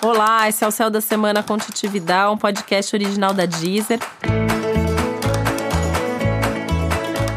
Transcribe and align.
Olá, 0.00 0.48
esse 0.48 0.64
é 0.64 0.68
o 0.68 0.70
Céu 0.70 0.88
da 0.88 1.00
Semana 1.00 1.42
com 1.42 1.58
Titividade, 1.58 2.32
um 2.32 2.36
podcast 2.36 2.94
original 2.94 3.34
da 3.34 3.46
Deezer. 3.46 3.98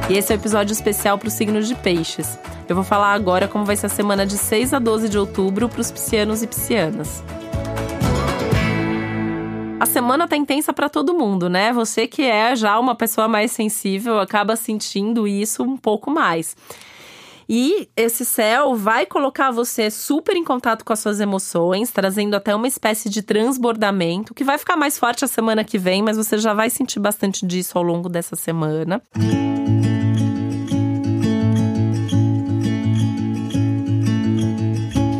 E 0.08 0.13
esse 0.13 0.31
é 0.31 0.36
o 0.36 0.38
um 0.38 0.42
episódio 0.42 0.71
especial 0.71 1.18
para 1.18 1.28
os 1.28 1.34
signos 1.34 1.68
de 1.68 1.74
peixes. 1.74 2.38
Eu 2.69 2.76
vou 2.76 2.83
falar 2.83 3.13
agora 3.13 3.47
como 3.47 3.65
vai 3.65 3.76
ser 3.76 3.87
a 3.87 3.90
semana 3.90 4.28
de 4.28 4.37
6 4.37 4.76
a 4.76 4.79
12 4.79 5.10
de 5.10 5.18
outubro 5.18 5.68
para 5.68 5.82
os 5.82 5.90
piscianos 5.90 6.44
e 6.44 6.47
piscianas. 6.47 7.24
A 9.79 9.86
semana 9.87 10.28
tá 10.28 10.37
intensa 10.37 10.72
para 10.72 10.87
todo 10.87 11.15
mundo, 11.15 11.50
né? 11.50 11.73
Você 11.73 12.05
que 12.05 12.22
é 12.22 12.55
já 12.55 12.78
uma 12.79 12.94
pessoa 12.94 13.28
mais 13.28 13.51
sensível 13.51 14.19
acaba 14.19 14.55
sentindo 14.55 15.28
isso 15.28 15.64
um 15.64 15.76
pouco 15.76 16.12
mais. 16.12 16.55
E 17.48 17.89
esse 17.95 18.26
céu 18.26 18.76
vai 18.76 19.05
colocar 19.05 19.52
você 19.52 19.90
super 19.90 20.36
em 20.36 20.44
contato 20.44 20.86
com 20.86 20.94
as 20.94 20.99
suas 20.99 21.20
emoções, 21.20 21.91
trazendo 21.91 22.36
até 22.36 22.55
uma 22.55 22.68
espécie 22.68 23.09
de 23.09 23.22
transbordamento, 23.22 24.34
que 24.34 24.44
vai 24.44 24.58
ficar 24.58 24.76
mais 24.76 24.98
forte 24.98 25.26
a 25.26 25.27
semana 25.27 25.63
que 25.63 25.77
vem, 25.77 26.02
mas 26.02 26.18
você 26.18 26.38
já 26.38 26.54
vai 26.54 26.70
sentir 26.70 26.99
bastante 26.99 27.46
disso 27.46 27.77
ao 27.77 27.84
longo 27.84 28.08
dessa 28.08 28.35
semana. 28.35 29.02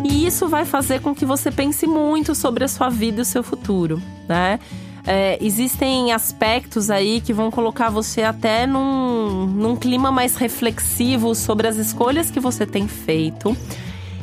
E 0.06 0.26
isso 0.26 0.48
vai 0.48 0.66
fazer 0.66 1.02
com 1.02 1.14
que 1.14 1.26
você 1.26 1.52
pense 1.52 1.86
muito 1.86 2.34
sobre 2.36 2.64
a 2.64 2.68
sua 2.68 2.90
vida 2.90 3.20
e 3.20 3.22
o 3.22 3.26
seu 3.26 3.44
futuro, 3.44 4.02
né? 4.28 4.60
É, 5.06 5.38
existem 5.42 6.12
aspectos 6.12 6.90
aí 6.90 7.22
que 7.22 7.34
vão 7.34 7.50
colocar 7.50 7.90
você 7.90 8.22
até 8.22 8.68
num, 8.68 9.48
num 9.48 9.76
clima 9.76 10.12
mais 10.12 10.36
reflexivo 10.36 11.34
sobre 11.34 11.68
as 11.68 11.78
escolhas 11.78 12.30
que 12.30 12.40
você 12.40 12.66
tem 12.66 12.88
feito 12.88 13.58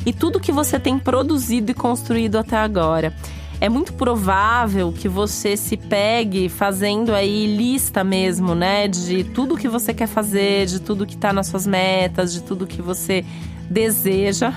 e 0.05 0.13
tudo 0.13 0.39
que 0.39 0.51
você 0.51 0.79
tem 0.79 0.97
produzido 0.97 1.71
e 1.71 1.73
construído 1.73 2.37
até 2.37 2.55
agora. 2.55 3.13
É 3.61 3.67
muito 3.67 3.91
provável 3.91 4.93
que 4.93 5.09
você 5.09 5.57
se 5.57 5.75
pegue 5.75 6.47
fazendo 6.47 7.13
aí 7.13 7.45
lista 7.57 8.05
mesmo, 8.05 8.55
né? 8.55 8.87
De 8.87 9.25
tudo 9.25 9.57
que 9.57 9.67
você 9.67 9.93
quer 9.93 10.07
fazer, 10.07 10.65
de 10.65 10.79
tudo 10.79 11.05
que 11.05 11.17
tá 11.17 11.33
nas 11.33 11.47
suas 11.47 11.67
metas, 11.67 12.31
de 12.31 12.41
tudo 12.41 12.65
que 12.65 12.81
você 12.81 13.25
deseja 13.69 14.53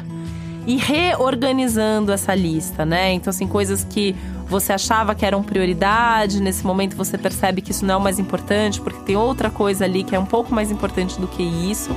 e 0.68 0.76
reorganizando 0.76 2.12
essa 2.12 2.32
lista, 2.32 2.86
né? 2.86 3.12
Então, 3.12 3.30
assim, 3.30 3.48
coisas 3.48 3.82
que 3.82 4.14
você 4.52 4.74
achava 4.74 5.14
que 5.14 5.24
eram 5.24 5.42
prioridade, 5.42 6.40
nesse 6.40 6.64
momento 6.64 6.94
você 6.94 7.16
percebe 7.16 7.62
que 7.62 7.70
isso 7.70 7.86
não 7.86 7.94
é 7.94 7.96
o 7.96 8.00
mais 8.00 8.18
importante, 8.18 8.82
porque 8.82 9.00
tem 9.00 9.16
outra 9.16 9.48
coisa 9.48 9.86
ali 9.86 10.04
que 10.04 10.14
é 10.14 10.18
um 10.18 10.26
pouco 10.26 10.54
mais 10.54 10.70
importante 10.70 11.18
do 11.18 11.26
que 11.26 11.42
isso. 11.42 11.90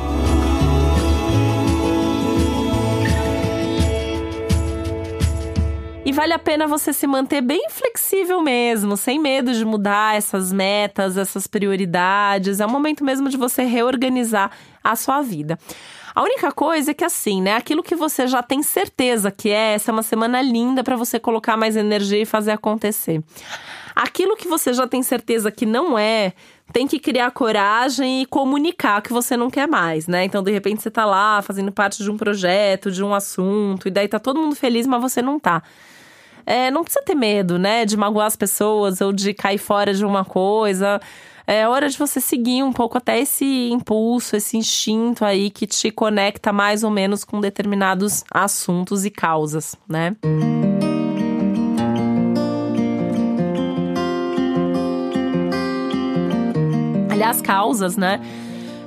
Vale 6.15 6.31
a 6.31 6.39
pena 6.39 6.65
você 6.65 6.93
se 6.93 7.05
manter 7.05 7.41
bem 7.41 7.67
flexível 7.69 8.41
mesmo, 8.41 8.95
sem 8.95 9.19
medo 9.19 9.53
de 9.53 9.65
mudar 9.65 10.15
essas 10.15 10.51
metas, 10.51 11.17
essas 11.17 11.45
prioridades. 11.45 12.61
É 12.61 12.65
o 12.65 12.69
momento 12.69 13.03
mesmo 13.03 13.27
de 13.27 13.35
você 13.35 13.63
reorganizar 13.63 14.49
a 14.81 14.95
sua 14.95 15.21
vida. 15.21 15.59
A 16.15 16.23
única 16.23 16.53
coisa 16.53 16.91
é 16.91 16.93
que 16.93 17.03
assim, 17.03 17.41
né? 17.41 17.57
Aquilo 17.57 17.83
que 17.83 17.95
você 17.95 18.25
já 18.27 18.41
tem 18.41 18.63
certeza 18.63 19.29
que 19.29 19.49
é, 19.49 19.73
essa 19.73 19.91
é 19.91 19.93
uma 19.93 20.01
semana 20.01 20.41
linda 20.41 20.81
para 20.85 20.95
você 20.95 21.19
colocar 21.19 21.57
mais 21.57 21.75
energia 21.75 22.21
e 22.21 22.25
fazer 22.25 22.51
acontecer. 22.51 23.21
Aquilo 23.93 24.37
que 24.37 24.47
você 24.47 24.73
já 24.73 24.87
tem 24.87 25.03
certeza 25.03 25.51
que 25.51 25.65
não 25.65 25.99
é, 25.99 26.31
tem 26.71 26.87
que 26.87 26.97
criar 26.97 27.31
coragem 27.31 28.21
e 28.21 28.25
comunicar 28.25 29.01
que 29.01 29.11
você 29.11 29.35
não 29.35 29.49
quer 29.49 29.67
mais, 29.67 30.07
né? 30.07 30.23
Então, 30.23 30.41
de 30.41 30.51
repente, 30.51 30.81
você 30.81 30.89
tá 30.89 31.03
lá 31.03 31.41
fazendo 31.41 31.73
parte 31.73 32.01
de 32.01 32.09
um 32.09 32.15
projeto, 32.15 32.89
de 32.89 33.03
um 33.03 33.13
assunto, 33.13 33.89
e 33.89 33.91
daí 33.91 34.07
tá 34.07 34.19
todo 34.19 34.39
mundo 34.39 34.55
feliz, 34.55 34.87
mas 34.87 35.01
você 35.01 35.21
não 35.21 35.37
tá. 35.37 35.61
É, 36.45 36.69
não 36.69 36.83
precisa 36.83 37.03
ter 37.03 37.15
medo, 37.15 37.57
né? 37.57 37.85
De 37.85 37.97
magoar 37.97 38.27
as 38.27 38.35
pessoas 38.35 39.01
ou 39.01 39.11
de 39.11 39.33
cair 39.33 39.57
fora 39.57 39.93
de 39.93 40.05
uma 40.05 40.23
coisa 40.23 41.01
é 41.47 41.67
hora 41.67 41.87
de 41.87 41.97
você 41.97 42.19
seguir 42.19 42.63
um 42.63 42.73
pouco 42.73 42.97
até 42.97 43.19
esse 43.19 43.69
impulso, 43.69 44.35
esse 44.35 44.57
instinto 44.57 45.23
aí 45.23 45.51
que 45.51 45.67
te 45.67 45.91
conecta 45.91 46.51
mais 46.51 46.83
ou 46.83 46.89
menos 46.89 47.23
com 47.23 47.39
determinados 47.39 48.23
assuntos 48.31 49.05
e 49.05 49.11
causas, 49.11 49.75
né? 49.87 50.15
Aliás, 57.11 57.41
causas, 57.41 57.95
né? 57.95 58.19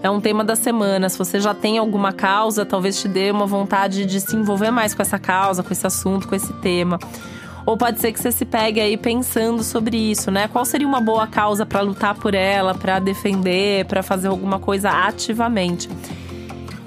É 0.03 0.11
um 0.11 0.21
tema 0.21 0.45
da 0.45 0.57
semana. 0.57 1.09
Se 1.09 1.17
você 1.17 1.41
já 1.41 1.55
tem 1.55 1.79
alguma 1.79 2.13
causa, 2.13 2.67
talvez 2.67 3.01
te 3.01 3.09
dê 3.09 3.31
uma 3.31 3.47
vontade 3.47 4.05
de 4.05 4.21
se 4.21 4.35
envolver 4.35 4.71
mais 4.73 4.95
com 4.95 5.03
essa 5.03 5.19
causa, 5.19 5.63
com 5.63 5.73
esse 5.73 5.87
assunto, 5.87 6.27
com 6.27 6.35
esse 6.35 6.53
tema. 6.55 6.99
Ou 7.69 7.77
pode 7.77 8.01
ser 8.01 8.13
que 8.13 8.19
você 8.19 8.33
se 8.33 8.47
pegue 8.47 8.81
aí 8.81 8.97
pensando 8.97 9.63
sobre 9.63 9.95
isso, 9.95 10.31
né? 10.31 10.49
Qual 10.49 10.65
seria 10.65 10.89
uma 10.89 11.03
boa 11.03 11.27
causa 11.27 11.67
para 11.67 11.83
lutar 11.83 12.15
por 12.15 12.33
ela, 12.33 12.75
para 12.75 12.99
defender, 12.99 13.85
para 13.85 14.03
fazer 14.03 14.29
alguma 14.29 14.59
coisa 14.59 14.89
ativamente? 14.89 15.87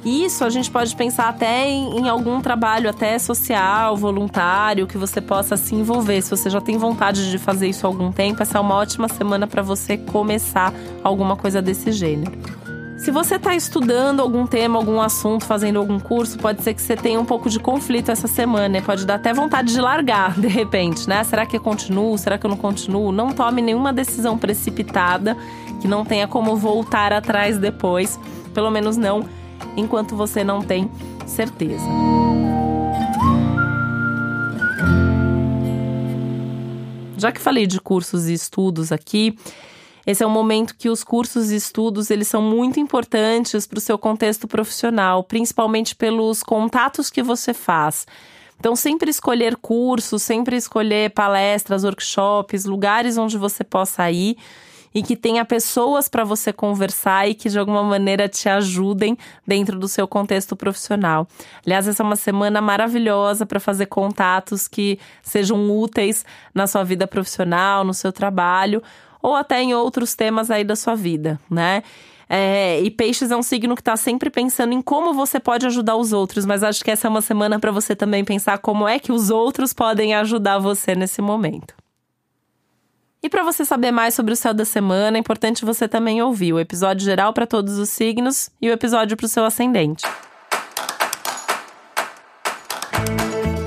Isso 0.04 0.44
a 0.44 0.50
gente 0.50 0.72
pode 0.72 0.96
pensar 0.96 1.30
até 1.30 1.70
em, 1.70 2.00
em, 2.00 2.10
algum 2.10 2.42
trabalho 2.42 2.90
até 2.90 3.20
social, 3.20 3.96
voluntário, 3.96 4.88
que 4.88 4.98
você 4.98 5.22
possa 5.22 5.56
se 5.56 5.76
envolver. 5.76 6.20
Se 6.24 6.32
você 6.32 6.50
já 6.50 6.60
tem 6.60 6.80
vontade 6.80 7.30
de 7.30 7.38
fazer 7.38 7.68
isso 7.68 7.86
há 7.86 7.88
algum 7.88 8.12
tempo, 8.12 8.42
essa 8.42 8.58
é 8.58 8.62
uma 8.62 8.74
ótima 8.74 9.08
semana 9.08 9.46
para 9.46 9.62
você 9.62 9.98
começar 9.98 10.74
alguma 11.04 11.36
coisa 11.36 11.62
desse 11.62 11.92
gênero. 11.92 12.32
Se 13.02 13.10
você 13.10 13.38
está 13.38 13.56
estudando 13.56 14.20
algum 14.20 14.46
tema, 14.46 14.78
algum 14.78 15.02
assunto, 15.02 15.44
fazendo 15.44 15.80
algum 15.80 16.00
curso, 16.00 16.38
pode 16.38 16.62
ser 16.62 16.76
que 16.76 16.82
você 16.84 16.96
tenha 16.96 17.20
um 17.20 17.26
pouco 17.26 17.50
de 17.50 17.60
conflito 17.60 18.12
essa 18.12 18.28
semana. 18.28 18.78
E 18.78 18.82
pode 18.82 19.08
dar 19.08 19.16
até 19.16 19.34
vontade 19.34 19.74
de 19.74 19.82
largar, 19.82 20.38
de 20.40 20.48
repente, 20.48 21.10
né? 21.10 21.24
Será 21.24 21.44
que 21.44 21.58
eu 21.58 21.62
continuo? 21.62 22.16
Será 22.20 22.38
que 22.38 22.46
eu 22.46 22.50
não 22.50 22.58
continuo? 22.58 23.12
Não 23.12 23.32
tome 23.32 23.60
nenhuma 23.60 23.92
decisão 23.92 24.38
precipitada 24.38 25.36
que 25.82 25.88
não 25.88 26.06
tenha 26.06 26.28
como 26.28 26.56
voltar 26.56 27.12
atrás 27.12 27.58
depois. 27.58 28.20
Pelo 28.54 28.70
menos 28.70 28.98
não 28.98 29.26
enquanto 29.76 30.16
você 30.16 30.44
não 30.44 30.62
tem 30.62 30.88
certeza. 31.26 31.84
Já 37.18 37.32
que 37.32 37.42
falei 37.42 37.66
de 37.66 37.82
cursos 37.82 38.28
e 38.28 38.34
estudos 38.34 38.92
aqui, 38.92 39.36
esse 40.06 40.24
é 40.24 40.28
um 40.28 40.32
momento 40.32 40.76
que 40.76 40.90
os 40.90 41.04
cursos 41.04 41.52
e 41.52 41.56
estudos 41.56 42.10
eles 42.10 42.28
são 42.28 42.42
muito 42.42 42.80
importantes 42.80 43.68
para 43.68 43.78
o 43.78 43.82
seu 43.82 43.98
contexto 43.98 44.48
profissional, 44.48 45.24
principalmente 45.24 45.96
pelos 45.96 46.42
contatos 46.42 47.10
que 47.10 47.22
você 47.22 47.54
faz. 47.54 48.08
Então, 48.60 48.76
sempre 48.76 49.10
escolher 49.10 49.56
cursos, 49.56 50.22
sempre 50.22 50.56
escolher 50.56 51.12
palestras, 51.12 51.84
workshops, 51.84 52.66
lugares 52.66 53.18
onde 53.18 53.38
você 53.38 53.64
possa 53.64 54.10
ir 54.12 54.38
e 54.94 55.02
que 55.02 55.16
tenha 55.16 55.46
pessoas 55.46 56.10
para 56.10 56.24
você 56.24 56.52
conversar 56.52 57.28
e 57.28 57.34
que 57.34 57.50
de 57.50 57.58
alguma 57.58 57.82
maneira 57.82 58.28
te 58.28 58.50
ajudem 58.50 59.18
dentro 59.48 59.80
do 59.80 59.88
seu 59.88 60.08
contexto 60.08 60.56
profissional. 60.56 61.28
Aliás, 61.66 61.88
essa 61.88 62.04
é 62.04 62.06
uma 62.06 62.16
semana 62.16 62.62
maravilhosa 62.62 63.46
para 63.46 63.60
fazer 63.60 63.86
contatos 63.86 64.68
que 64.68 65.00
sejam 65.24 65.72
úteis 65.72 66.26
na 66.54 66.68
sua 66.68 66.84
vida 66.84 67.08
profissional, 67.08 67.84
no 67.84 67.94
seu 67.94 68.12
trabalho 68.12 68.84
ou 69.22 69.36
até 69.36 69.62
em 69.62 69.74
outros 69.74 70.16
temas 70.16 70.50
aí 70.52 70.64
da 70.64 70.76
sua 70.76 70.96
vida, 70.96 71.40
né? 71.50 71.84
É, 72.34 72.80
e 72.82 72.90
peixes 72.90 73.30
é 73.30 73.36
um 73.36 73.44
signo 73.44 73.76
que 73.76 73.82
está 73.82 73.98
sempre 73.98 74.30
pensando 74.30 74.72
em 74.72 74.82
como 74.82 75.14
você 75.14 75.38
pode 75.38 75.66
ajudar 75.66 75.98
os 75.98 76.14
outros, 76.14 76.46
mas 76.46 76.64
acho 76.64 76.82
que 76.82 76.90
essa 76.90 77.08
é 77.08 77.10
uma 77.10 77.22
semana 77.22 77.60
para 77.60 77.72
você 77.72 77.94
também 77.94 78.24
pensar 78.24 78.58
como 78.60 78.88
é 78.88 79.00
que 79.00 79.12
os 79.12 79.30
outros 79.30 79.74
podem 79.74 80.16
ajudar 80.16 80.58
você 80.58 80.96
nesse 80.96 81.22
momento. 81.22 81.76
E 83.22 83.30
para 83.30 83.44
você 83.44 83.66
saber 83.66 83.92
mais 83.92 84.14
sobre 84.14 84.34
o 84.34 84.38
céu 84.38 84.54
da 84.54 84.64
semana, 84.64 85.18
é 85.18 85.20
importante 85.20 85.66
você 85.66 85.88
também 85.88 86.22
ouvir 86.22 86.54
o 86.54 86.60
episódio 86.60 87.04
geral 87.04 87.34
para 87.34 87.46
todos 87.46 87.78
os 87.78 87.90
signos 87.90 88.50
e 88.62 88.70
o 88.70 88.72
episódio 88.72 89.18
para 89.18 89.26
o 89.26 89.30
seu 89.30 89.44
ascendente. 89.44 90.04